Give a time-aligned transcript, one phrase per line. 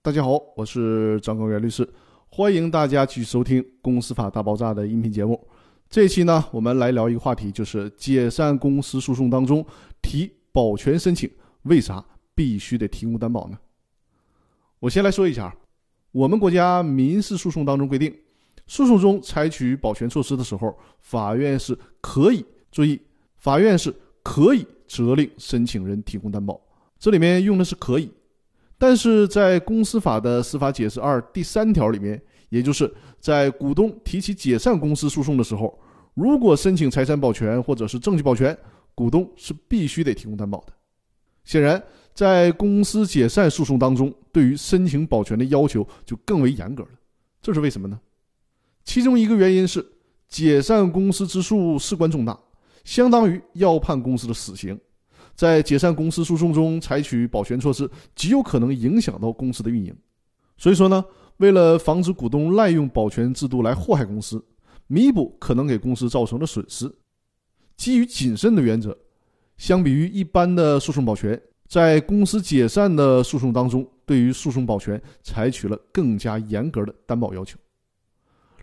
[0.00, 1.86] 大家好，我是张高原律师，
[2.28, 5.44] 欢迎大家继续收听《公司法大爆炸》的音频节目。
[5.90, 9.66] 这一期呢，我们来聊一个话题，就是解散公司诉讼当中
[10.00, 11.28] 提保全申请，
[11.62, 13.58] 为啥必须得提供担保呢？
[14.78, 15.54] 我先来说一下，
[16.12, 18.16] 我们国家民事诉讼当中规定，
[18.68, 22.98] 诉讼中采取保全措施的时候，法院是可以注意，
[23.36, 23.92] 法院是
[24.22, 26.58] 可以责令申请人提供担保。
[27.00, 28.08] 这里面用的是可以。
[28.78, 35.76] 但是在公司法的司法解释二第三条里面，也就是在股东提起解散公司诉讼的时候，
[36.14, 38.56] 如果申请财产保全或者是证据保全，
[38.94, 40.72] 股东是必须得提供担保的。
[41.44, 41.82] 显然，
[42.14, 46.90] 在公司解散诉讼当中，对于申请保全的要求就更为严格了。
[47.42, 47.98] 这是为什么呢？
[48.84, 49.84] 其中一个原因是，
[50.28, 52.38] 解散公司之诉事关重大，
[52.84, 54.78] 相当于要判公司的死刑。
[55.38, 59.96] 在解散公司诉讼中采取保全措施，极有可能影响到公司的运营。
[60.56, 61.04] 所以说呢，
[61.36, 64.44] 为了防止股东滥用保全制度来祸害公司，
[64.88, 66.92] 弥补可能给公司造成的损失，
[67.76, 68.98] 基于谨慎的原则，
[69.56, 77.56] 相比于一般的诉讼保全，在公司解散的诉讼当中，对于诉讼保全采取了更加严格的担保要求。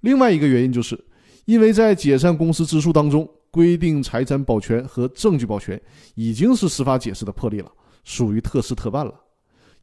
[0.00, 0.98] 另外一个原因就是，
[1.44, 3.28] 因为在解散公司之诉当中。
[3.52, 5.80] 规定财产保全和证据保全
[6.14, 7.70] 已经是司法解释的破例了，
[8.02, 9.14] 属于特事特办了。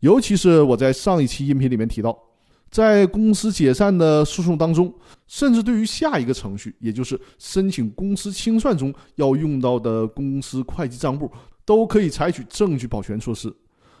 [0.00, 2.18] 尤其是我在上一期音频里面提到，
[2.70, 4.92] 在公司解散的诉讼当中，
[5.26, 11.30] 甚至对于下一个程序，也就是申请公司清算中要用到的公司会计账簿，
[11.66, 13.54] 都可以采取证据保全措施，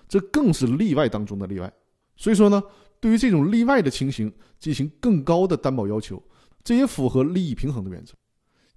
[0.08, 1.70] 这更是例外当中的例外。
[2.16, 2.62] 所以说呢，
[3.00, 6.22] 对于这种例外的情形进行更高的担保要求，
[6.64, 8.14] 这也符合利益平衡的原则。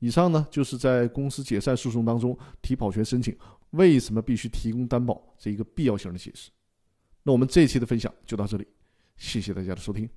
[0.01, 3.37] 以上呢，就是在公司解散诉讼当中提保全申请
[3.69, 6.49] 为什么必须提供担保这一个必要性的解释。
[7.23, 8.67] 那我们这一期的分享就到这里，
[9.15, 10.09] 谢谢大家的收听。